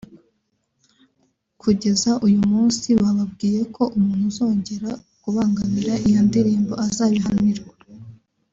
Kugeza 1.61 2.11
uyu 2.27 2.41
munsi 2.51 2.87
bababwiye 3.01 3.61
ko 3.75 3.83
umuntu 3.97 4.23
uzogera 4.31 4.91
kubangamira 5.21 5.93
iyo 6.07 6.19
ndirimbo 6.27 6.73
azabihanirwa 6.85 7.73